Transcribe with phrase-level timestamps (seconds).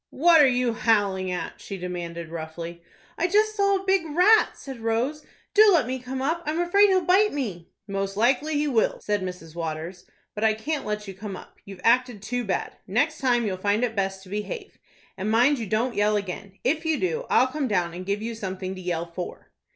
[0.09, 2.81] "What are you howling at?" she demanded, roughly.
[3.19, 5.23] "I just saw a big rat," said Rose.
[5.53, 9.21] "Do let me come up; I'm afraid he'll bite me." "Most likely he will," said
[9.21, 9.53] Mrs.
[9.53, 10.05] Waters.
[10.33, 11.59] "But I can't let you come up.
[11.65, 12.77] You've acted too bad.
[12.87, 14.79] Next time you'll find it best to behave.
[15.17, 16.57] And, mind you don't yell again!
[16.63, 19.51] If you do, I'll come down and give you something to yell for."